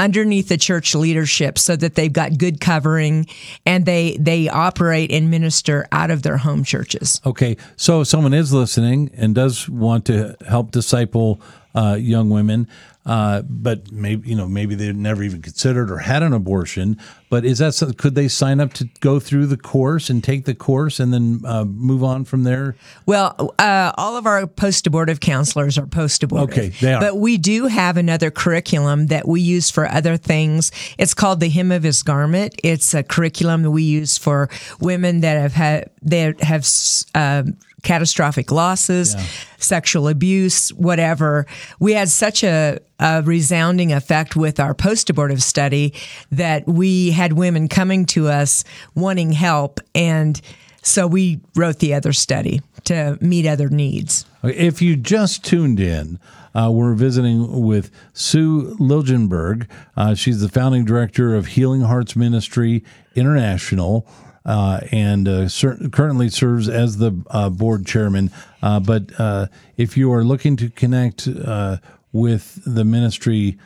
underneath 0.00 0.48
the 0.48 0.56
church 0.56 0.94
leadership 0.94 1.58
so 1.58 1.76
that 1.76 1.94
they've 1.94 2.12
got 2.12 2.38
good 2.38 2.58
covering 2.58 3.26
and 3.66 3.84
they 3.84 4.16
they 4.18 4.48
operate 4.48 5.12
and 5.12 5.30
minister 5.30 5.86
out 5.92 6.10
of 6.10 6.22
their 6.22 6.38
home 6.38 6.64
churches. 6.64 7.20
Okay, 7.26 7.56
so 7.76 8.00
if 8.00 8.08
someone 8.08 8.32
is 8.32 8.52
listening 8.52 9.10
and 9.14 9.34
does 9.34 9.68
want 9.68 10.06
to 10.06 10.36
help 10.48 10.70
disciple 10.70 11.40
uh, 11.74 11.96
young 11.98 12.30
women, 12.30 12.68
uh, 13.06 13.42
but 13.42 13.90
maybe 13.92 14.28
you 14.28 14.36
know 14.36 14.46
maybe 14.46 14.74
they 14.74 14.92
never 14.92 15.22
even 15.22 15.40
considered 15.40 15.90
or 15.90 15.98
had 15.98 16.22
an 16.22 16.32
abortion. 16.32 16.98
But 17.28 17.44
is 17.44 17.58
that 17.58 17.74
something, 17.74 17.96
could 17.96 18.16
they 18.16 18.26
sign 18.26 18.58
up 18.58 18.72
to 18.74 18.88
go 18.98 19.20
through 19.20 19.46
the 19.46 19.56
course 19.56 20.10
and 20.10 20.22
take 20.22 20.46
the 20.46 20.54
course 20.54 20.98
and 20.98 21.14
then 21.14 21.40
uh, 21.44 21.64
move 21.64 22.02
on 22.02 22.24
from 22.24 22.42
there? 22.42 22.74
Well, 23.06 23.54
uh, 23.58 23.92
all 23.96 24.16
of 24.16 24.26
our 24.26 24.46
post 24.48 24.86
abortive 24.86 25.20
counselors 25.20 25.78
are 25.78 25.86
post 25.86 26.24
abortive. 26.24 26.58
Okay, 26.58 26.68
they 26.80 26.92
are. 26.92 27.00
But 27.00 27.16
we 27.18 27.38
do 27.38 27.66
have 27.66 27.96
another 27.96 28.32
curriculum 28.32 29.06
that 29.06 29.28
we 29.28 29.40
use 29.40 29.70
for 29.70 29.86
other 29.86 30.16
things. 30.16 30.72
It's 30.98 31.14
called 31.14 31.38
the 31.40 31.48
Hem 31.48 31.70
of 31.70 31.84
His 31.84 32.02
Garment. 32.02 32.54
It's 32.64 32.94
a 32.94 33.04
curriculum 33.04 33.62
that 33.62 33.70
we 33.70 33.84
use 33.84 34.18
for 34.18 34.50
women 34.80 35.20
that 35.20 35.40
have 35.40 35.54
had 35.54 35.90
that 36.02 36.40
have. 36.42 36.66
Um, 37.14 37.56
catastrophic 37.82 38.50
losses, 38.50 39.14
yeah. 39.14 39.24
sexual 39.58 40.08
abuse, 40.08 40.70
whatever. 40.70 41.46
We 41.78 41.92
had 41.92 42.08
such 42.08 42.44
a, 42.44 42.78
a 42.98 43.22
resounding 43.22 43.92
effect 43.92 44.36
with 44.36 44.60
our 44.60 44.74
post 44.74 45.10
abortive 45.10 45.42
study 45.42 45.94
that 46.30 46.66
we 46.66 47.10
had 47.10 47.32
women 47.34 47.68
coming 47.68 48.06
to 48.06 48.28
us 48.28 48.64
wanting 48.94 49.32
help. 49.32 49.80
And 49.94 50.40
so 50.82 51.06
we 51.06 51.40
wrote 51.54 51.78
the 51.78 51.94
other 51.94 52.12
study 52.12 52.62
to 52.84 53.18
meet 53.20 53.46
other 53.46 53.68
needs. 53.68 54.24
If 54.42 54.80
you 54.80 54.96
just 54.96 55.44
tuned 55.44 55.80
in, 55.80 56.18
uh, 56.54 56.70
we're 56.72 56.94
visiting 56.94 57.62
with 57.64 57.90
Sue 58.12 58.74
Liljenberg. 58.80 59.68
Uh, 59.96 60.14
she's 60.14 60.40
the 60.40 60.48
founding 60.48 60.84
director 60.84 61.34
of 61.34 61.48
Healing 61.48 61.82
Hearts 61.82 62.16
Ministry 62.16 62.82
International 63.14 64.06
uh, 64.50 64.80
and 64.90 65.28
uh, 65.28 65.48
currently 65.92 66.28
serves 66.28 66.68
as 66.68 66.98
the 66.98 67.12
uh, 67.30 67.48
board 67.48 67.86
chairman. 67.86 68.32
Uh, 68.60 68.80
but 68.80 69.04
uh, 69.18 69.46
if 69.76 69.96
you 69.96 70.12
are 70.12 70.24
looking 70.24 70.56
to 70.56 70.68
connect 70.68 71.28
uh, 71.28 71.76
with 72.12 72.60
the 72.66 72.84
ministry 72.84 73.56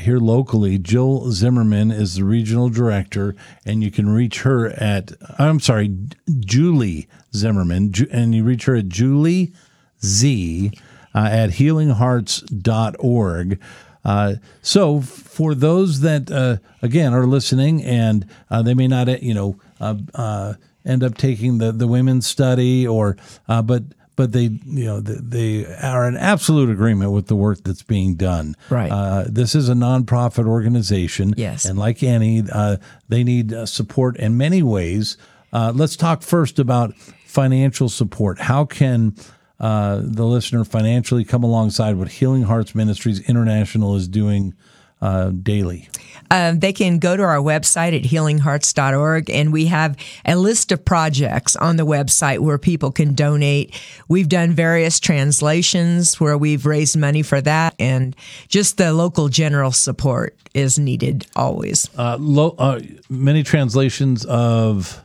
here 0.00 0.18
locally, 0.18 0.78
Jill 0.78 1.30
Zimmerman 1.30 1.92
is 1.92 2.16
the 2.16 2.24
regional 2.24 2.68
director, 2.68 3.36
and 3.64 3.84
you 3.84 3.92
can 3.92 4.08
reach 4.08 4.42
her 4.42 4.70
at, 4.70 5.12
I'm 5.38 5.60
sorry, 5.60 5.96
Julie 6.40 7.06
Zimmerman, 7.32 7.94
and 8.10 8.34
you 8.34 8.42
reach 8.42 8.64
her 8.64 8.74
at 8.74 8.88
Julie 8.88 9.52
Z 10.04 10.72
at 11.14 11.50
healinghearts.org. 11.50 13.60
Uh, 14.06 14.36
so 14.62 15.00
for 15.00 15.52
those 15.52 16.00
that 16.00 16.30
uh, 16.30 16.56
again 16.80 17.12
are 17.12 17.26
listening 17.26 17.82
and 17.82 18.24
uh, 18.50 18.62
they 18.62 18.72
may 18.72 18.86
not 18.86 19.20
you 19.20 19.34
know 19.34 19.58
uh, 19.80 19.96
uh, 20.14 20.54
end 20.84 21.02
up 21.02 21.18
taking 21.18 21.58
the, 21.58 21.72
the 21.72 21.88
women's 21.88 22.24
study 22.24 22.86
or 22.86 23.16
but 23.48 23.82
but 24.14 24.30
they 24.30 24.44
you 24.64 24.84
know 24.84 25.00
they 25.00 25.66
are 25.82 26.06
in 26.06 26.16
absolute 26.16 26.70
agreement 26.70 27.10
with 27.10 27.26
the 27.26 27.34
work 27.34 27.58
that's 27.64 27.82
being 27.82 28.14
done. 28.14 28.54
Right. 28.70 28.90
Uh, 28.90 29.24
this 29.28 29.56
is 29.56 29.68
a 29.68 29.74
nonprofit 29.74 30.46
organization. 30.46 31.34
Yes. 31.36 31.64
And 31.64 31.76
like 31.76 32.02
any, 32.02 32.44
uh, 32.50 32.76
they 33.08 33.24
need 33.24 33.52
uh, 33.52 33.66
support 33.66 34.16
in 34.16 34.38
many 34.38 34.62
ways. 34.62 35.18
let's 35.52 35.96
talk 35.96 36.22
first 36.22 36.58
about 36.60 36.96
financial 37.26 37.88
support. 37.88 38.38
How 38.38 38.64
can 38.64 39.16
uh, 39.60 40.00
the 40.02 40.24
listener 40.24 40.64
financially 40.64 41.24
come 41.24 41.42
alongside 41.42 41.96
what 41.96 42.08
Healing 42.08 42.42
Hearts 42.42 42.74
Ministries 42.74 43.20
International 43.28 43.96
is 43.96 44.08
doing 44.08 44.54
uh, 45.00 45.30
daily? 45.30 45.88
Uh, 46.30 46.54
they 46.56 46.72
can 46.72 46.98
go 46.98 47.16
to 47.16 47.22
our 47.22 47.38
website 47.38 47.96
at 47.96 48.02
healinghearts.org, 48.02 49.30
and 49.30 49.52
we 49.52 49.66
have 49.66 49.96
a 50.24 50.36
list 50.36 50.72
of 50.72 50.84
projects 50.84 51.54
on 51.56 51.76
the 51.76 51.86
website 51.86 52.40
where 52.40 52.58
people 52.58 52.90
can 52.90 53.14
donate. 53.14 53.78
We've 54.08 54.28
done 54.28 54.52
various 54.52 54.98
translations 54.98 56.18
where 56.20 56.36
we've 56.36 56.66
raised 56.66 56.96
money 56.96 57.22
for 57.22 57.40
that, 57.42 57.74
and 57.78 58.16
just 58.48 58.76
the 58.76 58.92
local 58.92 59.28
general 59.28 59.70
support 59.70 60.36
is 60.54 60.78
needed 60.78 61.26
always. 61.36 61.88
Uh, 61.96 62.16
lo- 62.18 62.56
uh, 62.58 62.80
many 63.08 63.42
translations 63.42 64.24
of 64.24 65.02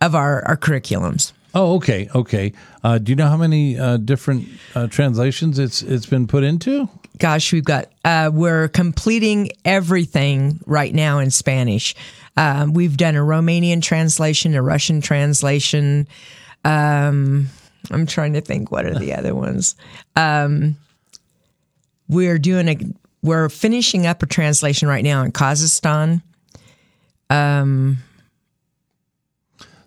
of 0.00 0.14
our, 0.14 0.44
our 0.46 0.56
curriculums. 0.56 1.32
Oh, 1.54 1.76
okay, 1.76 2.08
okay. 2.14 2.52
Uh, 2.82 2.98
do 2.98 3.12
you 3.12 3.16
know 3.16 3.28
how 3.28 3.36
many 3.36 3.78
uh, 3.78 3.96
different 3.96 4.48
uh, 4.74 4.88
translations 4.88 5.58
it's 5.58 5.82
it's 5.82 6.06
been 6.06 6.26
put 6.26 6.42
into? 6.42 6.88
Gosh, 7.18 7.52
we've 7.52 7.64
got 7.64 7.86
uh, 8.04 8.30
we're 8.32 8.68
completing 8.68 9.50
everything 9.64 10.58
right 10.66 10.92
now 10.92 11.20
in 11.20 11.30
Spanish. 11.30 11.94
Um, 12.36 12.72
we've 12.74 12.96
done 12.96 13.14
a 13.14 13.20
Romanian 13.20 13.80
translation, 13.82 14.54
a 14.54 14.62
Russian 14.62 15.00
translation. 15.00 16.08
Um, 16.64 17.48
I'm 17.90 18.06
trying 18.06 18.32
to 18.32 18.40
think 18.40 18.72
what 18.72 18.84
are 18.84 18.98
the 18.98 19.14
other 19.18 19.34
ones. 19.34 19.76
Um, 20.16 20.76
we're 22.08 22.38
doing 22.38 22.68
a 22.68 22.78
we're 23.22 23.48
finishing 23.48 24.06
up 24.06 24.22
a 24.22 24.26
translation 24.26 24.88
right 24.88 25.04
now 25.04 25.22
in 25.22 25.30
Kazakhstan. 25.30 26.20
Um, 27.30 27.98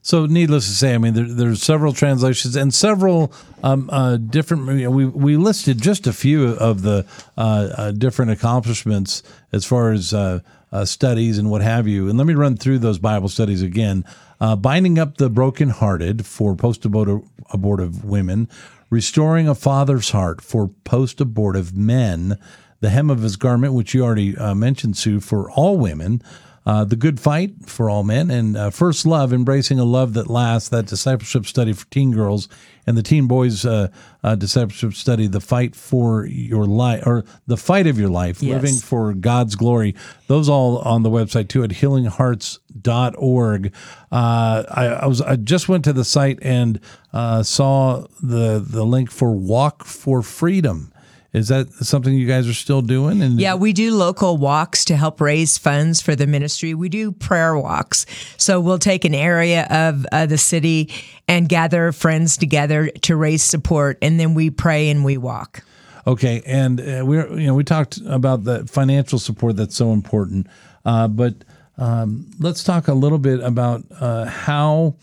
so, 0.08 0.26
needless 0.26 0.68
to 0.68 0.72
say, 0.72 0.96
I 0.96 1.00
mean, 1.00 1.16
there, 1.16 1.26
there's 1.26 1.62
several 1.62 1.92
translations 1.92 2.56
and 2.56 2.74
several 2.74 3.34
um, 3.62 3.90
uh, 3.92 4.16
different. 4.16 4.66
You 4.70 4.86
know, 4.86 4.90
we 4.90 5.06
we 5.06 5.36
listed 5.36 5.82
just 5.82 6.08
a 6.08 6.14
few 6.14 6.52
of 6.52 6.82
the 6.82 7.06
uh, 7.38 7.42
uh, 7.42 7.92
different 7.92 8.32
accomplishments 8.32 9.22
as 9.52 9.66
far 9.66 9.92
as 9.92 10.14
uh, 10.14 10.40
uh, 10.72 10.86
studies 10.86 11.38
and 11.38 11.52
what 11.52 11.62
have 11.62 11.90
you. 11.90 12.08
And 12.08 12.18
let 12.18 12.26
me 12.26 12.36
run 12.36 12.56
through 12.56 12.80
those 12.80 13.00
Bible 13.00 13.28
studies 13.28 13.62
again. 13.62 14.06
Uh, 14.40 14.56
binding 14.56 14.98
up 14.98 15.18
the 15.18 15.30
brokenhearted 15.30 16.26
for 16.26 16.56
post-abortive 16.56 18.06
women, 18.06 18.48
restoring 18.90 19.50
a 19.50 19.56
father's 19.56 20.12
heart 20.12 20.40
for 20.40 20.70
post-abortive 20.86 21.76
men, 21.76 22.40
the 22.80 22.92
hem 22.92 23.10
of 23.10 23.24
his 23.24 23.36
garment, 23.36 23.74
which 23.74 23.94
you 23.94 24.06
already 24.06 24.38
mentioned, 24.56 24.96
Sue, 24.96 25.20
for 25.20 25.52
all 25.52 25.78
women 25.78 26.22
uh, 26.68 26.84
The 26.84 26.98
Good 26.98 27.18
Fight 27.18 27.54
for 27.66 27.90
All 27.90 28.04
Men, 28.04 28.30
and 28.30 28.58
uh, 28.58 28.70
First 28.72 29.06
Love, 29.06 29.32
Embracing 29.32 29.80
a 29.80 29.86
Love 29.86 30.14
That 30.16 30.30
Lasts, 30.30 30.68
that 30.68 30.86
discipleship 30.86 31.46
study 31.46 31.72
for 31.72 31.86
teen 31.86 32.12
girls, 32.12 32.50
and 32.86 32.98
the 32.98 33.02
teen 33.02 33.26
boys 33.26 33.66
uh, 33.66 33.88
uh 34.22 34.36
discipleship 34.36 34.94
study, 34.94 35.28
The 35.28 35.40
Fight 35.40 35.78
for 35.78 36.26
Your 36.26 36.66
Life, 36.66 37.08
or 37.08 37.24
The 37.48 37.56
Fight 37.56 37.88
of 37.88 37.98
Your 37.98 38.10
Life, 38.10 38.44
yes. 38.44 38.62
Living 38.62 38.80
for 38.80 39.14
God's 39.14 39.56
Glory. 39.56 39.96
Those 40.28 40.50
all 40.50 40.80
on 40.80 41.04
the 41.04 41.10
website 41.10 41.48
too 41.48 41.64
at 41.64 41.70
healinghearts.org. 41.70 43.74
Uh, 44.12 44.64
I, 44.70 44.86
I, 44.88 45.06
was 45.06 45.22
I 45.22 45.38
just 45.38 45.70
went 45.70 45.86
to 45.86 45.94
the 45.94 46.04
site 46.04 46.40
and 46.42 46.82
uh, 47.14 47.44
saw 47.44 48.08
the 48.22 48.60
the 48.60 48.86
link 48.86 49.10
for 49.10 49.32
Walk 49.32 49.86
for 49.86 50.22
Freedom. 50.22 50.92
Is 51.38 51.48
that 51.50 51.72
something 51.72 52.14
you 52.14 52.28
guys 52.28 52.48
are 52.48 52.54
still 52.54 52.82
doing? 52.82 53.22
And 53.22 53.40
yeah, 53.40 53.56
we 53.56 53.74
do 53.74 53.94
local 53.94 54.38
walks 54.38 54.86
to 54.86 54.96
help 54.96 55.22
raise 55.22 55.58
funds 55.58 56.02
for 56.02 56.16
the 56.16 56.28
ministry. 56.28 56.74
We 56.74 56.90
do 56.90 57.12
prayer 57.12 57.58
walks. 57.58 58.06
So 58.38 58.60
we'll 58.60 58.80
take 58.80 59.06
an 59.06 59.16
area 59.16 59.68
of 59.70 60.06
uh, 60.12 60.26
the 60.26 60.38
city 60.38 60.92
and 61.28 61.48
gather 61.48 61.92
friends 61.92 62.38
together 62.38 62.90
to 63.04 63.16
raise 63.16 63.44
support, 63.44 63.98
and 64.02 64.20
then 64.20 64.34
we 64.34 64.50
pray 64.50 64.90
and 64.90 65.06
we 65.06 65.18
walk. 65.18 65.64
Okay, 66.06 66.42
and 66.46 66.80
uh, 66.80 67.04
we 67.06 67.18
you 67.18 67.48
know 67.48 67.54
we 67.54 67.64
talked 67.64 68.00
about 68.08 68.46
the 68.46 68.66
financial 68.66 69.20
support 69.20 69.58
that's 69.58 69.76
so 69.76 69.92
important, 69.92 70.48
uh, 70.86 71.08
but 71.08 71.36
um, 71.78 72.32
let's 72.40 72.64
talk 72.64 72.88
a 72.88 72.94
little 72.94 73.20
bit 73.20 73.42
about 73.42 73.84
uh, 74.00 74.26
how 74.26 74.96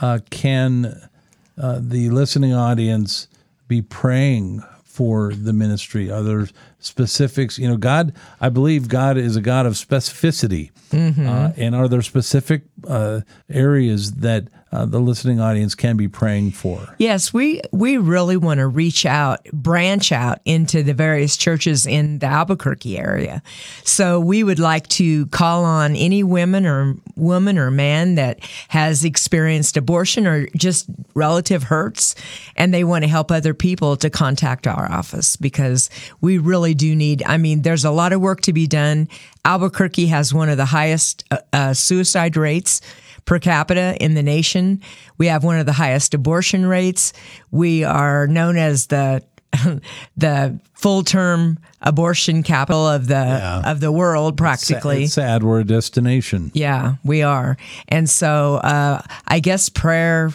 uh, 0.00 0.18
can 0.30 1.08
uh, 1.56 1.78
the 1.80 2.10
listening 2.10 2.52
audience 2.52 3.28
be 3.68 3.80
praying 3.80 4.62
for 4.90 5.32
the 5.32 5.52
ministry? 5.52 6.10
Are 6.10 6.22
there 6.22 6.48
specifics? 6.80 7.58
You 7.58 7.68
know, 7.68 7.76
God, 7.76 8.12
I 8.40 8.48
believe 8.48 8.88
God 8.88 9.16
is 9.16 9.36
a 9.36 9.40
God 9.40 9.66
of 9.66 9.74
specificity. 9.74 10.70
Mm-hmm. 10.90 11.28
Uh, 11.28 11.52
and 11.56 11.74
are 11.74 11.88
there 11.88 12.02
specific 12.02 12.62
uh, 12.86 13.20
areas 13.48 14.12
that 14.14 14.48
uh, 14.72 14.86
the 14.86 15.00
listening 15.00 15.40
audience 15.40 15.74
can 15.74 15.96
be 15.96 16.06
praying 16.06 16.52
for? 16.52 16.94
Yes, 16.98 17.32
we 17.32 17.60
we 17.72 17.96
really 17.96 18.36
want 18.36 18.58
to 18.58 18.66
reach 18.66 19.04
out, 19.04 19.44
branch 19.52 20.12
out 20.12 20.40
into 20.44 20.82
the 20.82 20.94
various 20.94 21.36
churches 21.36 21.86
in 21.86 22.20
the 22.20 22.26
Albuquerque 22.26 22.96
area. 22.96 23.42
So 23.82 24.20
we 24.20 24.44
would 24.44 24.60
like 24.60 24.86
to 24.88 25.26
call 25.26 25.64
on 25.64 25.96
any 25.96 26.22
women 26.22 26.66
or 26.66 26.96
woman 27.16 27.58
or 27.58 27.70
man 27.70 28.14
that 28.14 28.40
has 28.68 29.04
experienced 29.04 29.76
abortion 29.76 30.26
or 30.26 30.46
just 30.56 30.86
relative 31.14 31.64
hurts, 31.64 32.14
and 32.56 32.72
they 32.72 32.84
want 32.84 33.02
to 33.02 33.08
help 33.08 33.32
other 33.32 33.54
people 33.54 33.96
to 33.96 34.08
contact 34.08 34.66
our 34.66 34.90
office 34.90 35.36
because 35.36 35.90
we 36.20 36.38
really 36.38 36.69
do 36.74 36.94
need. 36.94 37.22
I 37.26 37.36
mean, 37.36 37.62
there's 37.62 37.84
a 37.84 37.90
lot 37.90 38.12
of 38.12 38.20
work 38.20 38.40
to 38.42 38.52
be 38.52 38.66
done. 38.66 39.08
Albuquerque 39.44 40.06
has 40.06 40.34
one 40.34 40.48
of 40.48 40.56
the 40.56 40.64
highest 40.64 41.24
uh, 41.30 41.38
uh, 41.52 41.74
suicide 41.74 42.36
rates 42.36 42.80
per 43.24 43.38
capita 43.38 43.96
in 44.00 44.14
the 44.14 44.22
nation. 44.22 44.80
We 45.18 45.26
have 45.26 45.44
one 45.44 45.58
of 45.58 45.66
the 45.66 45.72
highest 45.72 46.14
abortion 46.14 46.66
rates. 46.66 47.12
We 47.50 47.84
are 47.84 48.26
known 48.26 48.56
as 48.56 48.86
the 48.86 49.22
the 50.16 50.60
full 50.74 51.02
term 51.02 51.58
abortion 51.80 52.42
capital 52.42 52.86
of 52.86 53.06
the 53.06 53.14
yeah. 53.14 53.62
of 53.70 53.80
the 53.80 53.92
world 53.92 54.36
practically. 54.36 55.04
It's 55.04 55.14
sad 55.14 55.42
we're 55.42 55.60
a 55.60 55.64
destination. 55.64 56.50
Yeah, 56.54 56.94
we 57.04 57.22
are. 57.22 57.56
And 57.88 58.08
so 58.08 58.56
uh, 58.56 59.02
I 59.26 59.40
guess 59.40 59.68
prayer 59.68 60.30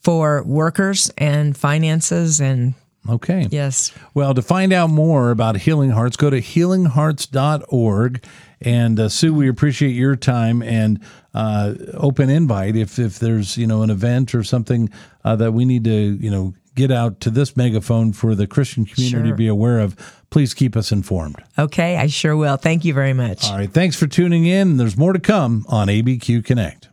for 0.00 0.42
workers 0.42 1.10
and 1.16 1.56
finances 1.56 2.40
and 2.40 2.74
Okay. 3.08 3.48
Yes. 3.50 3.92
Well, 4.14 4.32
to 4.34 4.42
find 4.42 4.72
out 4.72 4.90
more 4.90 5.30
about 5.30 5.56
Healing 5.56 5.90
Hearts, 5.90 6.16
go 6.16 6.30
to 6.30 6.40
healinghearts.org. 6.40 8.24
And 8.60 9.00
uh, 9.00 9.08
Sue, 9.08 9.34
we 9.34 9.48
appreciate 9.48 9.90
your 9.90 10.14
time 10.14 10.62
and 10.62 11.00
uh, 11.34 11.74
open 11.94 12.30
invite 12.30 12.76
if 12.76 12.98
if 12.98 13.18
there's 13.18 13.56
you 13.56 13.66
know 13.66 13.82
an 13.82 13.90
event 13.90 14.34
or 14.34 14.44
something 14.44 14.88
uh, 15.24 15.34
that 15.36 15.52
we 15.52 15.64
need 15.64 15.84
to 15.84 15.90
you 15.90 16.30
know 16.30 16.54
get 16.74 16.90
out 16.90 17.20
to 17.20 17.30
this 17.30 17.56
megaphone 17.56 18.12
for 18.12 18.34
the 18.34 18.46
Christian 18.46 18.84
community 18.84 19.28
sure. 19.28 19.32
to 19.32 19.34
be 19.34 19.48
aware 19.48 19.78
of. 19.80 19.96
Please 20.30 20.54
keep 20.54 20.76
us 20.76 20.92
informed. 20.92 21.36
Okay, 21.58 21.96
I 21.96 22.06
sure 22.06 22.36
will. 22.36 22.56
Thank 22.56 22.84
you 22.84 22.94
very 22.94 23.12
much. 23.12 23.50
All 23.50 23.58
right, 23.58 23.70
thanks 23.70 23.96
for 23.96 24.06
tuning 24.06 24.46
in. 24.46 24.76
There's 24.76 24.96
more 24.96 25.12
to 25.12 25.20
come 25.20 25.66
on 25.68 25.88
ABQ 25.88 26.44
Connect. 26.44 26.88